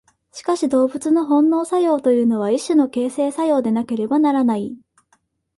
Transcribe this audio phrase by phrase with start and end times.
[0.31, 4.75] しかし動物の本能作用というのは一種の形成作用でなければならない。